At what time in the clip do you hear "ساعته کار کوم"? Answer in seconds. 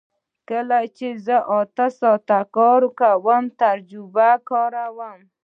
1.99-3.43